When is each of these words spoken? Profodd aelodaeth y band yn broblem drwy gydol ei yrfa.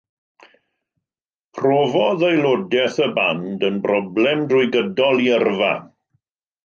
Profodd 1.59 2.25
aelodaeth 2.29 2.97
y 3.09 3.11
band 3.21 3.67
yn 3.71 3.77
broblem 3.85 4.43
drwy 4.55 4.67
gydol 4.77 5.23
ei 5.27 5.31
yrfa. 5.37 5.71